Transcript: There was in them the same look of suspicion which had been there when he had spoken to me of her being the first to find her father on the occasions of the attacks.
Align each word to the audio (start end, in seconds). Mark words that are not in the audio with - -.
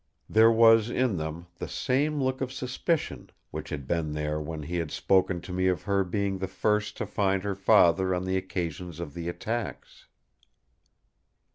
There 0.27 0.51
was 0.51 0.89
in 0.89 1.17
them 1.17 1.45
the 1.59 1.67
same 1.67 2.19
look 2.23 2.41
of 2.41 2.51
suspicion 2.51 3.29
which 3.51 3.69
had 3.69 3.85
been 3.87 4.13
there 4.13 4.41
when 4.41 4.63
he 4.63 4.77
had 4.77 4.89
spoken 4.89 5.41
to 5.41 5.53
me 5.53 5.67
of 5.67 5.83
her 5.83 6.03
being 6.03 6.39
the 6.39 6.47
first 6.47 6.97
to 6.97 7.05
find 7.05 7.43
her 7.43 7.53
father 7.53 8.15
on 8.15 8.23
the 8.25 8.35
occasions 8.35 8.99
of 8.99 9.13
the 9.13 9.29
attacks. 9.29 10.07